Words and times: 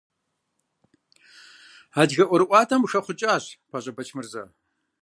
Адыгэ 1.99 2.25
ӀуэрыӀуатэм 2.29 2.81
къыхэхъукӀащ 2.83 3.45
ПащӀэ 3.69 3.91
Бэчмырзэ. 3.95 4.43